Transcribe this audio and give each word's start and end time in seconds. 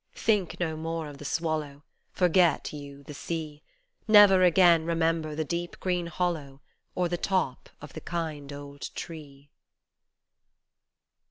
Think 0.15 0.59
no 0.59 0.75
more 0.75 1.07
of 1.07 1.19
the 1.19 1.25
swallow, 1.25 1.83
Forget, 2.11 2.73
you, 2.73 3.03
the 3.03 3.13
sea, 3.13 3.61
Never 4.07 4.41
again 4.41 4.83
remember 4.83 5.35
the 5.35 5.45
deep 5.45 5.79
green 5.79 6.07
hollow 6.07 6.59
Or 6.95 7.07
the 7.07 7.17
top 7.19 7.69
of 7.83 7.93
the 7.93 8.01
kind 8.01 8.51
old 8.51 8.89
tree 8.95 9.51